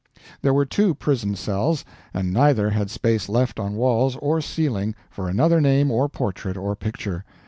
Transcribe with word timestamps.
There 0.41 0.51
were 0.51 0.65
two 0.65 0.95
prison 0.95 1.35
cells, 1.35 1.85
and 2.11 2.33
neither 2.33 2.71
had 2.71 2.89
space 2.89 3.29
left 3.29 3.59
on 3.59 3.75
walls 3.75 4.15
or 4.15 4.41
ceiling 4.41 4.95
for 5.11 5.29
another 5.29 5.61
name 5.61 5.91
or 5.91 6.09
portrait 6.09 6.57
or 6.57 6.75
picture. 6.75 7.23